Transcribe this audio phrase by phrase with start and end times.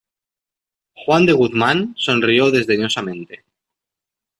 [0.95, 3.43] juan de Guzmán sonrió desdeñosamente: